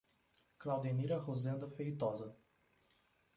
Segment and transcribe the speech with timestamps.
[0.63, 2.35] Claudenira Rozenda Feitosa